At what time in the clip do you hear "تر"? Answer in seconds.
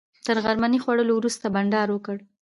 0.25-0.35